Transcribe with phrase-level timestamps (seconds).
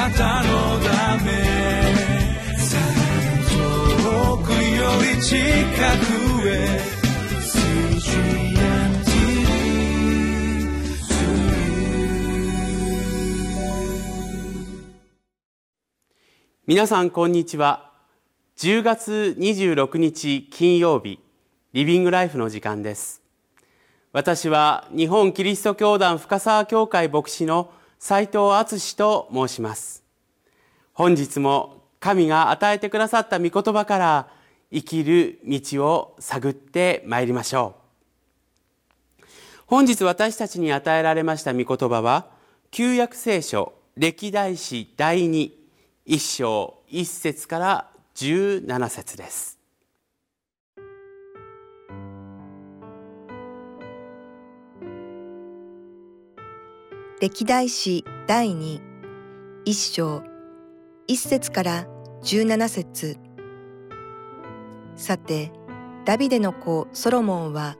[0.00, 1.30] なたのため
[3.50, 6.80] 遠くより近くへ
[16.66, 17.92] 皆さんこんにちは。
[18.56, 21.20] 10月26日金曜日
[21.74, 23.20] リビングライフの時間です。
[24.14, 27.70] 私は日本キリスト教団深沢教会牧師の
[28.00, 30.02] 斉藤敦と申します。
[30.94, 34.28] 本日も神が与えてくださった御言葉から
[34.72, 37.74] 生きる道を探ってまいりましょ
[39.20, 39.24] う。
[39.66, 42.26] 本日私たちに与えられました御言葉は
[42.70, 45.50] 旧約聖書歴代史第2
[46.06, 49.59] 一章一節から十七節です。
[57.20, 58.80] 歴代史第二
[59.64, 60.22] 一章
[61.06, 61.86] 一節から
[62.22, 63.18] 十七節
[64.96, 65.52] さて
[66.04, 67.76] ダビデの子ソロモンは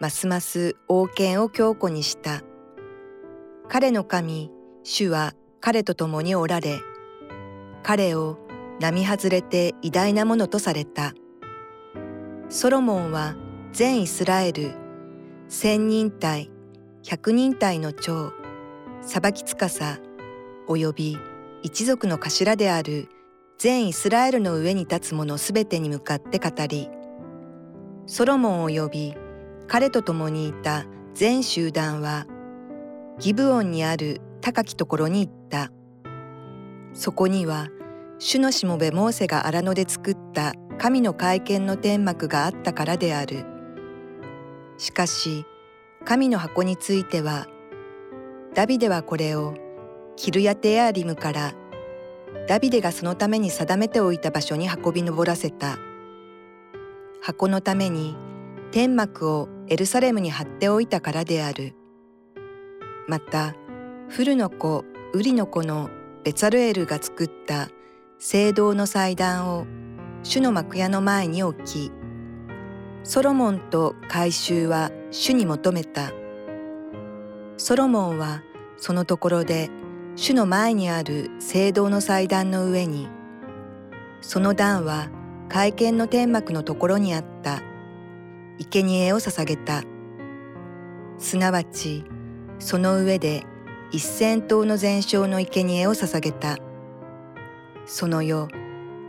[0.00, 2.42] ますます王権を強固にした
[3.68, 4.50] 彼の神
[4.82, 6.80] 主は彼と共におられ
[7.82, 8.38] 彼を
[8.80, 11.14] 並外れて偉大なものとされた。
[12.48, 13.36] ソロモンは
[13.72, 14.74] 全イスラエル、
[15.48, 16.50] 千人隊、
[17.02, 18.32] 百人隊の長、
[19.08, 19.98] 裁き司、
[20.68, 21.18] 及び
[21.62, 23.08] 一族の頭である
[23.56, 26.90] 全イスラエルの上に立つ者すべてに向かって語り、
[28.04, 29.14] ソロモンを呼び、
[29.66, 32.26] 彼と共にいた全集団は、
[33.18, 35.72] ギブオンにある高きところに行った。
[36.92, 37.68] そこには
[38.18, 43.46] 主のしもべモーセが荒野で作った神の会見の天幕があったからである。
[44.76, 45.46] しかし
[46.04, 47.46] 神の箱については
[48.58, 49.54] ダビデはこれを
[50.16, 51.52] キルヤテアリムから
[52.48, 55.78] ダビデがそのために定めておいた場所に運び上らせた。
[57.22, 58.16] 箱のために
[58.72, 61.76] 天幕をエルサレムに貼っておいたからである。
[63.06, 63.54] また、
[64.08, 65.88] フルの子、ウリの子の
[66.24, 67.68] ベツァルエルが作った
[68.18, 69.66] 聖堂の祭壇を
[70.24, 71.92] 主の幕屋の前に置き、
[73.04, 76.10] ソロモンと改宗は主に求めた。
[77.56, 78.42] ソロモンは
[78.78, 79.70] そのところで
[80.16, 83.08] 主の前にある聖堂の祭壇の上に、
[84.20, 85.10] その段は
[85.48, 87.62] 会見の天幕のところにあった
[88.58, 89.82] 生贄を捧げた。
[91.18, 92.04] すなわち、
[92.58, 93.44] その上で
[93.90, 96.56] 一千頭の全焼の生贄を捧げた。
[97.86, 98.48] その夜、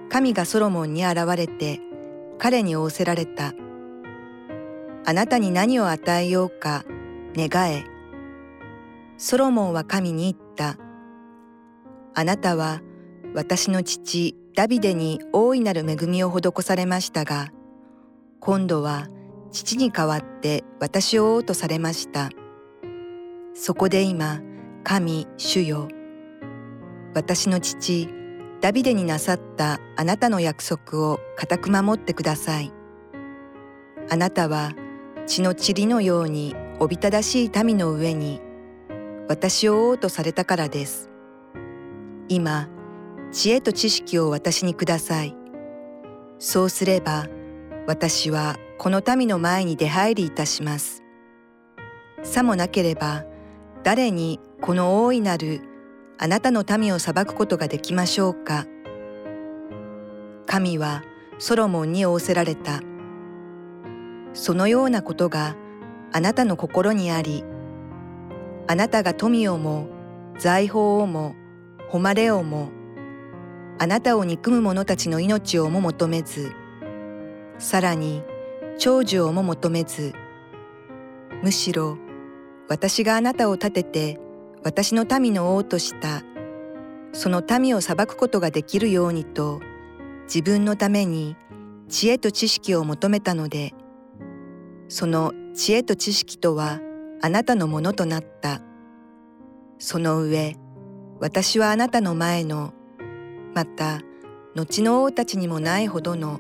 [0.10, 1.80] 神がソロモンに現れて
[2.38, 3.54] 彼に仰せられた。
[5.06, 6.86] あなたに何を与えようか
[7.36, 7.99] 願え。
[9.20, 10.78] ソロモンは神に言った。
[12.16, 12.82] あなたは
[13.36, 17.50] 私の父ダビデに大いなる恵みを施されましたが、
[18.40, 19.08] 今度は
[19.52, 22.30] 父に代わって私を王とされました。
[23.54, 24.42] そこで今、
[24.84, 25.88] 神主よ
[27.14, 28.08] 私の父
[28.62, 32.72] ダビデになさったあなたの約束を固く守ってください
[34.10, 34.72] あなたは
[35.28, 38.42] 血の塵のようにおびただしい民の上に
[39.30, 41.08] 私を王とされたからです。
[42.30, 42.68] 今
[43.32, 45.36] 知恵と知識を私にください。
[46.40, 47.28] そうすれば
[47.86, 51.04] 私はこの民の前に出入りいたします。
[52.24, 53.24] さもなければ
[53.84, 55.62] 誰にこの大いなる
[56.18, 58.66] あなたの民を裁くことができましょうか。
[60.48, 61.04] 神は
[61.38, 62.82] ソロモンに仰せられた。
[64.34, 65.56] そのようなことが
[66.12, 67.44] あなたの心にあり、
[68.70, 69.88] あなたが富をも
[70.38, 71.34] 財宝をも
[71.90, 72.70] 誉れをも、
[73.80, 76.52] あなたを憎む者たちの命をも求めず、
[77.58, 78.22] さらに
[78.78, 80.14] 長寿をも求めず、
[81.42, 81.98] むしろ
[82.68, 84.20] 私があなたを立てて
[84.64, 86.22] 私の民の王とした
[87.12, 89.62] その民を裁くことができるようにと
[90.26, 91.36] 自分のために
[91.88, 93.74] 知恵と知識を求めたので
[94.90, 96.82] その知恵と知識とは
[97.22, 98.62] あなたのものとなった
[99.78, 100.56] その上
[101.20, 102.74] 私はあなたの前の
[103.54, 104.02] また
[104.56, 106.40] 後の王たちにもないほどの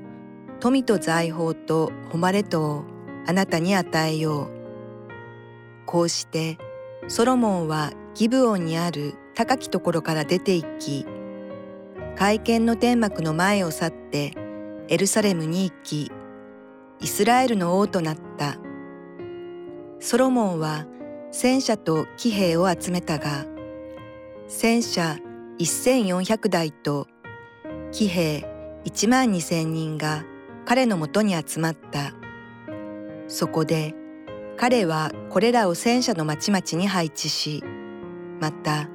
[0.59, 2.83] 富と財宝と誉れとを
[3.27, 4.51] あなたに与えよう
[5.85, 6.57] こうして
[7.07, 11.05] ソロモンはギブオンにある高きところから出て行き、
[12.15, 14.33] 会見の天幕の前を去って
[14.89, 16.11] エルサレムに行き、
[16.99, 18.57] イスラエルの王となった。
[20.01, 20.85] ソロモンは
[21.31, 23.45] 戦車と騎兵を集めたが、
[24.47, 25.17] 戦車
[25.59, 27.07] 1400台と
[27.91, 28.47] 騎兵
[28.85, 30.23] 1万2000人が
[30.65, 32.13] 彼のもとに集まった。
[33.27, 33.93] そこで
[34.55, 37.63] 彼はこれらを戦車の町々に配置し、
[38.39, 38.87] また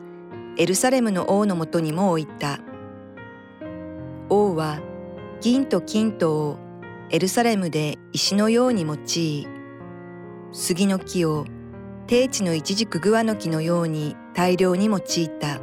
[0.56, 2.60] エルサレムの王のもとにも置いた。
[4.30, 4.80] 王は
[5.42, 6.58] 銀と金とを
[7.10, 9.53] エルサレムで石のように用い、
[10.56, 11.46] 杉の木を
[12.06, 15.00] 低地のイチジクグアの木のように大量に用い
[15.40, 15.60] た。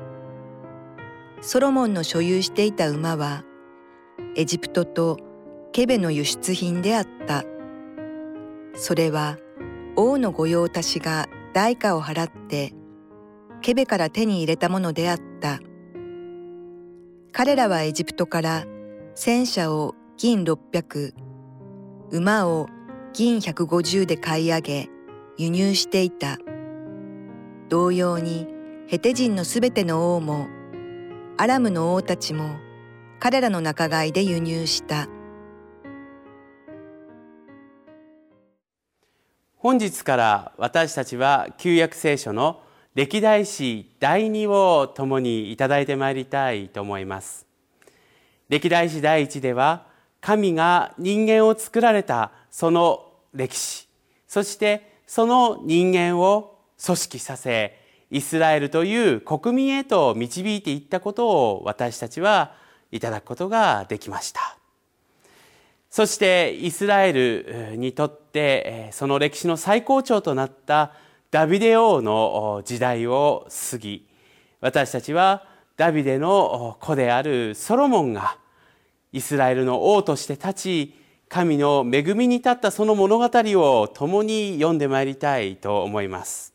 [1.40, 3.46] ソロモンの所有していた馬は、
[4.36, 5.18] エジプトと
[5.72, 7.46] ケベの輸出品であった。
[8.76, 9.38] それは
[9.96, 12.74] 王の御用達が代価を払って
[13.62, 15.60] ケベから手に入れたものであった。
[17.32, 18.66] 彼らはエジプトから
[19.16, 21.14] 戦車を銀600、
[22.12, 22.68] 馬を
[23.14, 24.90] 銀150で買い上げ
[25.38, 26.38] 輸入していた。
[27.70, 28.48] 同様に
[28.88, 30.48] ヘテ人のすべての王も
[31.38, 32.58] アラムの王たちも
[33.20, 35.08] 彼らの仲買で輸入した。
[39.58, 42.64] 本日から私たちは旧約聖書の
[42.96, 47.46] 歴代史第2を共にいただいてまいりたいと思います
[48.50, 49.86] 歴代史第1では
[50.22, 53.88] 神が人間を作られたその歴史。
[54.28, 57.78] そしてその人間を組織させ
[58.10, 62.54] イスラエルという国民へと導いていったことを私たちは
[62.92, 64.58] いただくことができました。
[65.90, 70.94] そしてイスラエルにとってその歴史の最高潮となった
[71.32, 74.08] ダビデ王の時代を過ぎ
[74.62, 75.46] 私たちは
[75.76, 78.38] ダビデの子であるソロモンが
[79.14, 80.96] イスラエルの王として立ち
[81.30, 86.54] 神の恵みに立ったその物語を共に読んでまいりたいと思います。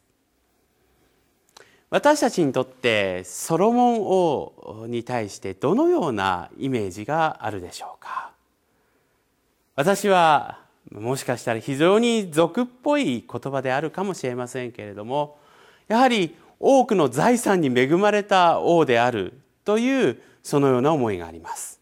[1.89, 8.33] 私たちにとってソロモン王に対してどのようなイメージがあるでしょうか？
[9.77, 10.59] 私は
[10.91, 15.39] もしかしたら非常に俗っぽい言葉であるかもしれませんけれども
[15.89, 21.76] やはり多くの財産に恵まれた王であるというそのような思いがあります。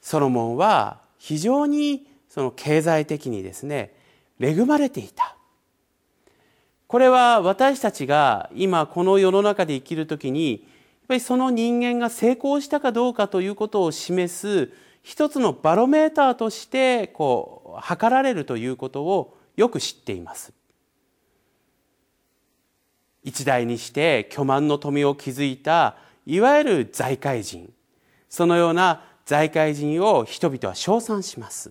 [0.00, 3.94] ソロモンは非常にその経済的にですね
[4.40, 5.36] 恵まれていた
[6.86, 10.60] これは私たちが今この世の中で生きるときにやっ
[11.08, 20.52] ぱりその人間が成功したかどうかということを示す一つのバロメーターとしてこう測られるということをよく知っています。
[23.22, 27.72] 一代にして巨万の富を築いたいわゆる財界人
[28.28, 31.70] そのような財界人を人々は称賛します。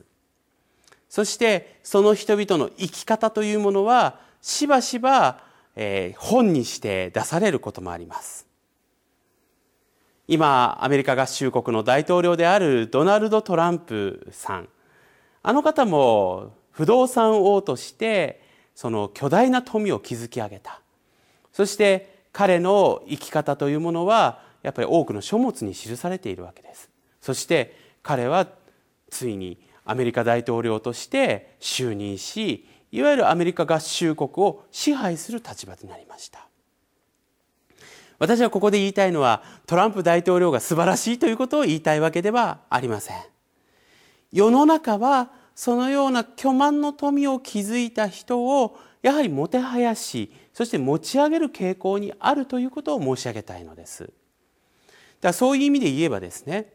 [1.10, 5.44] そしてその人々の生き方というものはしばしば、
[5.76, 8.48] えー、本にして出されることもあります。
[10.30, 14.70] 今アメリカ合衆国の大統領であるドナルド・トランプさん。
[15.44, 18.42] あの方も不動産王として
[18.74, 20.80] その巨大な富を築き上げた。
[21.52, 26.89] そして彼の生き方というものはやっぱり多くの書物に記されているわけです。
[27.22, 28.48] そして彼は
[29.10, 36.48] ついにアメリカ大統領として就任しいわゆるアメリカ合衆国を支配する立場になりました。
[38.18, 43.18] 私はここで言いたいのはトランプ大統領が素晴らしいということを言いたいわけではありません。
[44.32, 54.04] 世の中はそのような巨万の富を築いた人をやはりもてはやしそして持ち上げる傾向にあるということを申し上げたいのです。
[54.04, 54.14] だか
[55.22, 56.74] らそういう意味で言えばですね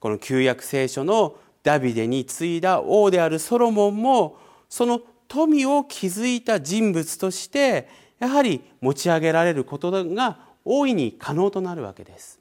[0.00, 4.38] この旧約聖書のダビデに継いだ王であるソロモンも
[4.68, 7.88] その富を築いた人物として
[8.18, 12.40] やはり持ち上げられることが大いに可能となるわけです。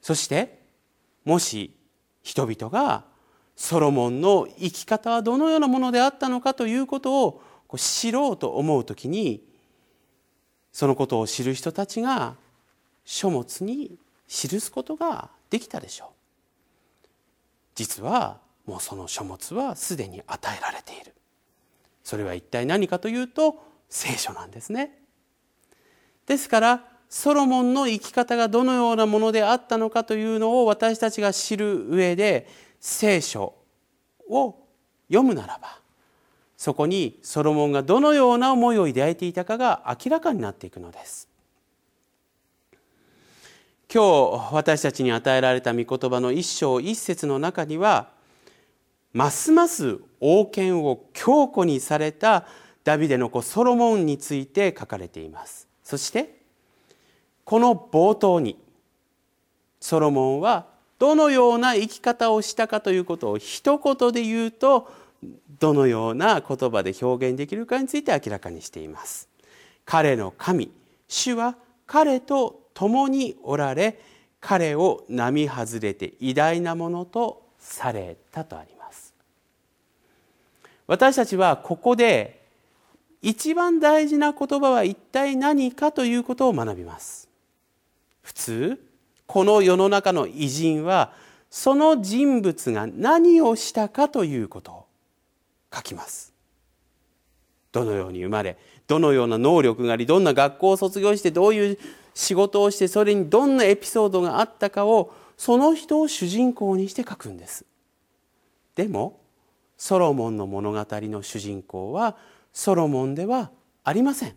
[0.00, 0.60] そして
[1.24, 1.74] もし
[2.22, 3.04] 人々が
[3.56, 7.40] ソロモンの生き方はどのようなものであったのかということを
[7.76, 9.42] 知ろうと思う時に
[10.72, 12.36] そのことを知る人たちが
[13.04, 13.96] 書物に
[14.28, 16.08] 記すことができたでしょう。
[17.76, 21.14] 実はもうその書物はすでに与えられている。
[22.02, 24.98] それは一体何かというと聖書なんですね。
[26.26, 32.48] ですからソロモンの生き方がどのようなものであったのかというのを私たちが知る上で
[32.80, 33.54] 聖書
[34.28, 34.56] を
[35.06, 35.78] 読むならば
[36.56, 41.28] そこにソロモンがどのような思いを抱いていたかが明らかになっていくのです。
[43.94, 48.08] 今日私たちに与えられた御言葉の一章一節の中には
[49.12, 52.44] ますます王権を強固にされた
[52.82, 55.68] ダビデの子ソロモンについて書かれています。
[55.84, 56.40] そして
[57.44, 58.58] この冒頭に
[59.78, 60.66] ソロモンは
[60.98, 64.92] どのような生き方をしたかということを一言で言うと
[65.60, 69.28] どのような言葉で表現できるかについて明らかにしています
[69.84, 70.72] 彼の神
[71.06, 71.54] 主は
[71.86, 73.98] 彼と共におられ
[74.40, 79.14] 彼を並外れて偉大なものとされたとあります。
[80.86, 82.44] 私たちはここで
[83.22, 87.28] 一番大事な言葉は一体何かということを学びます。
[88.22, 88.84] 普通
[89.26, 91.12] この世の中の偉人は
[91.48, 94.86] その人物が何をしたかということを
[95.74, 96.34] 書きます。
[97.72, 101.78] どのように生まれどのような能力がありどんな学校を卒業してどういう
[102.14, 107.64] 仕事をしてそれにどんなエピソードがあったかをその人を主人公にして書くんです。
[108.74, 109.20] でも
[109.76, 112.16] ソロモンの物語の主人公は
[112.52, 113.50] ソロモンでは
[113.82, 114.36] ありません。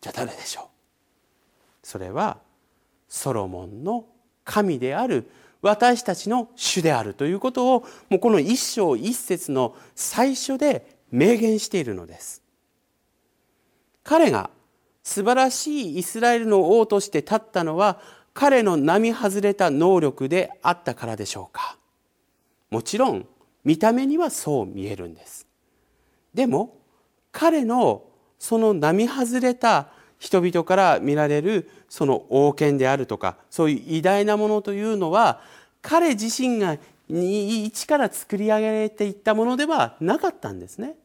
[0.00, 0.66] じゃあ誰でしょう？
[1.82, 2.38] それは
[3.08, 4.06] ソロモンの
[4.44, 5.30] 神である
[5.62, 12.42] 私たちの主であるということをもうこの一章一節の最初で明言しているのです。
[14.02, 14.50] 彼が
[15.06, 18.00] 素晴らしいイスラエルの王として立ったのは
[18.34, 21.78] 彼の並外れた能力であったからでしょうか
[22.72, 23.24] もちろん
[23.62, 25.46] 見た目にはそう見えるんです
[26.34, 26.76] でも
[27.30, 28.02] 彼の
[28.40, 35.40] その並外れた人々から見られるその王権であるとかそういう偉大なものというのは
[35.82, 40.96] 彼自身が一から作り上げていったものではなかったんですね。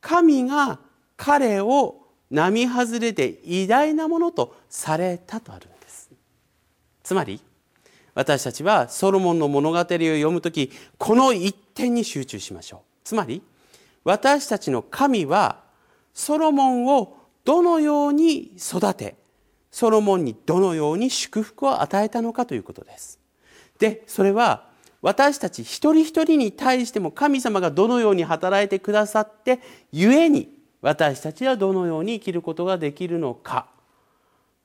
[0.00, 0.78] 神が
[1.16, 2.03] 彼を
[2.34, 6.10] 並外れて偉大なものとされたとあるんです。
[7.04, 7.40] つまり
[8.12, 12.80] 私たちはソロモンの物語を読む時この一点に集中しましょう。
[13.04, 13.40] つまり
[14.02, 15.62] 私たちの神は
[16.12, 19.14] ソロモンをどのように育て
[19.70, 23.20] ソロモンにどのように祝福を与えたのかということです。
[23.78, 24.66] でそれは
[25.02, 29.60] 私たち一人一人に対しても神様がどのように働いてくださって
[29.92, 30.53] 故に
[30.84, 33.68] 私たちはどのように生きることができるのか。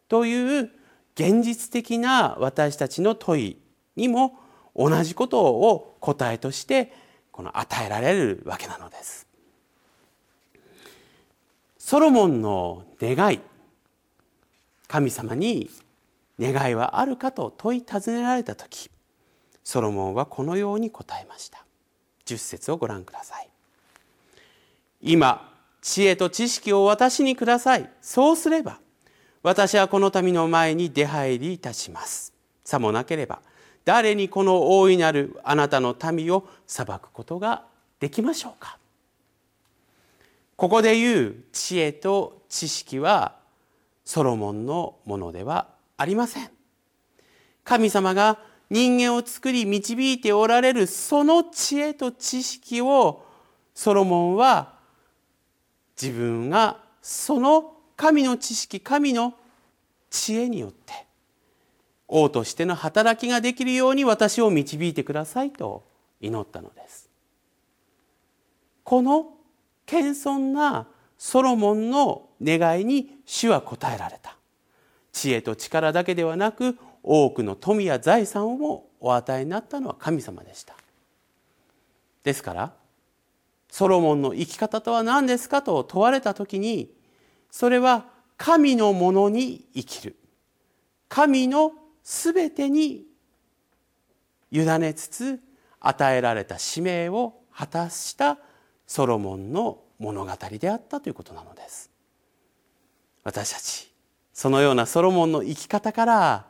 [0.10, 0.70] という
[1.16, 3.58] 現実的な私たちの問い
[3.96, 4.38] にも
[4.76, 6.92] 同じことを答えとして
[7.32, 9.28] この与えられるわけなのです。
[11.78, 13.40] ソロモンの願い
[14.88, 15.70] 神様に
[16.38, 18.92] 願いはあるかと問い尋ねられた時
[19.64, 21.66] ソロモンはこのように答えました。
[22.26, 23.50] 10節をご覧ください。
[25.02, 25.49] 今
[25.82, 27.90] 知恵と知識を私にください。
[28.02, 28.80] そうすれば
[29.42, 32.34] 私はこの民の前に出入りいたします。
[32.64, 33.42] さもなければ
[33.86, 37.64] 誰にこの大いなるあなたの民を裁くことが
[38.00, 38.78] できましょうか。
[40.56, 43.38] ここで言う知恵と知識は
[44.04, 46.50] ソロモンのものではありません。
[47.64, 53.26] 神様が人間を作り導いておられるその知恵と知識を
[53.74, 54.74] ソロモンは
[56.02, 59.34] 自分がその神の知識神の
[60.10, 61.06] 知恵によって
[62.08, 65.84] 王としての働きができるように私を導いてくださいと
[66.22, 67.10] 祈ったのです。
[68.84, 69.34] この
[69.86, 70.88] 謙遜な
[71.18, 74.38] ソロモンの願いに主は答えられた。
[75.12, 80.76] 知恵と力だけではなく多くの富や財産をもお与えになったのは神様でした。
[82.24, 82.74] ですから
[83.70, 86.92] ソロモンの生き方とは何ですかと問われた時に
[87.52, 88.06] それは
[88.38, 90.16] 神のものに生きる。
[91.08, 91.74] 神の
[92.04, 93.06] すべてに
[94.52, 95.40] 委ねつつ
[95.80, 98.38] 与えられた使命を果たした
[98.88, 101.92] ソロモンの物語であったということなのです。
[103.24, 103.92] 私たち
[104.34, 106.46] そのようなソロモンの生き方から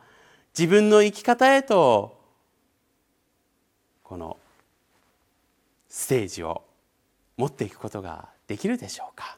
[0.57, 2.21] 自分の生き方へと
[4.03, 4.37] この
[5.87, 6.63] ステージを
[7.39, 9.37] 持っていくことができるでしょうか？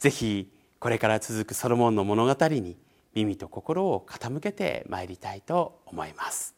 [0.00, 2.76] ぜひこれから続くソロモンの物語に
[3.14, 6.56] 耳と心を傾けてまいりたいと思います。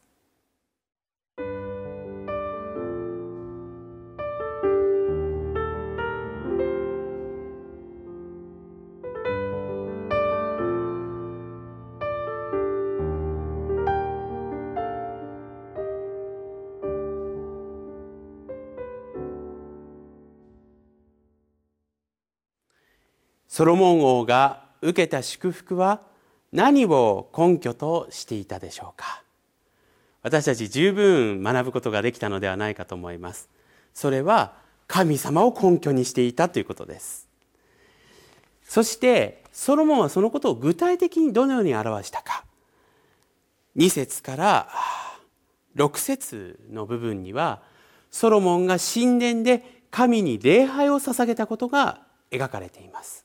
[23.55, 26.01] ソロモン王が受けた祝福は
[26.51, 29.23] 何を根拠としていたでしょうか？
[30.23, 33.47] 私たち十分学ぶことができたのではないかと思います。
[33.93, 34.55] それは
[34.87, 37.29] 神様を根拠にしていたということです。
[38.65, 42.43] そしてソロモンはそのことを具体的にどのように表したか
[43.77, 44.67] ？2節から
[45.77, 47.61] 6節の部分には
[48.11, 53.24] ソロモンが神殿で神に礼拝を捧げたことが描かれています。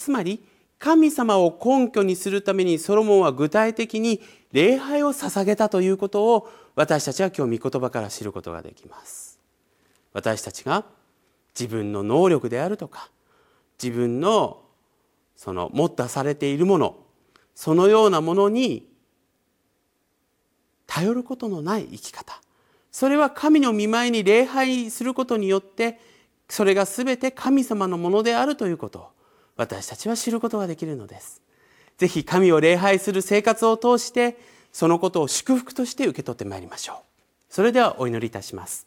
[0.00, 0.42] つまり
[0.78, 9.38] 神様を根拠にするためにソロモンは具体的に礼拝を捧げたということを私たちは今日御言葉から知ることができます。
[10.14, 10.86] 私たちが
[11.54, 13.10] 自分の能力であるとか
[13.80, 14.62] 自分の
[15.36, 16.96] その持ったされているもの
[17.54, 18.88] そのようなものに
[20.86, 22.40] 頼ることのない生き方。
[22.90, 26.00] それは神の見舞いに礼拝することによって
[26.48, 29.19] それが全て神様のものであるということ。
[29.60, 31.42] 私たちは知ることができるのです。
[31.98, 34.38] ぜひ神を礼拝する生活を通して
[34.72, 36.96] そのことを祝福として受け取ってまいりましょう。
[37.50, 38.86] それではお祈りいたします。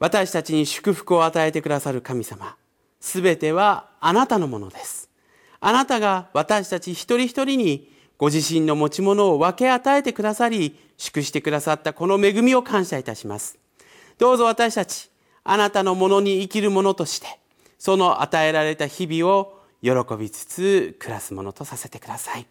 [0.00, 2.56] 私たちに祝福を与えてくださる神様
[3.00, 5.08] すべてはあなたのものです。
[5.60, 13.56] あなたが私たち一人一人にご自身の持ち物を分け与えてくださり祝してくださったこの恵みを感謝いたします。
[14.18, 15.10] どうぞ私たち
[15.44, 17.38] あなたのものに生きるものとして
[17.78, 22.46] その与えられた日々を喜びつつ暮らすものとさせてください。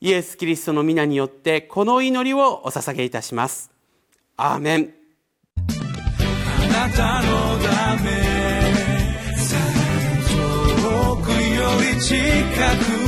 [0.00, 3.70] イエス・キリストの皆によってこの祈りをお捧げいたします。
[4.36, 4.94] アーメン。
[5.56, 8.10] あなたのため
[10.26, 11.36] 遠くよ
[11.94, 12.14] り近
[12.98, 13.03] く